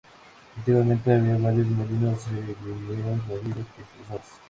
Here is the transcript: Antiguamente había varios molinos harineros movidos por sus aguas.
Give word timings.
Antiguamente 0.57 1.13
había 1.13 1.37
varios 1.37 1.67
molinos 1.67 2.25
harineros 2.25 3.27
movidos 3.27 3.67
por 3.67 3.85
sus 4.01 4.09
aguas. 4.09 4.29